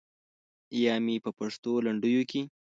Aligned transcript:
یا 0.83 0.93
مې 1.05 1.15
په 1.23 1.29
پښتو 1.37 1.71
لنډیو 1.85 2.21
کې. 2.31 2.41